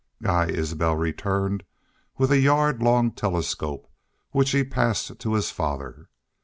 [0.23, 1.63] Guy Isbel returned
[2.17, 3.85] with a yard long telescope,
[4.31, 6.09] which he passed to his father.